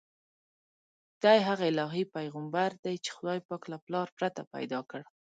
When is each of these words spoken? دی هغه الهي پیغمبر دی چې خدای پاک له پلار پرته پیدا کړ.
دی 1.23 1.37
هغه 1.47 1.63
الهي 1.71 2.03
پیغمبر 2.15 2.69
دی 2.83 2.95
چې 3.03 3.09
خدای 3.15 3.39
پاک 3.47 3.63
له 3.71 3.77
پلار 3.85 4.07
پرته 4.17 4.41
پیدا 4.53 4.79
کړ. 4.91 5.01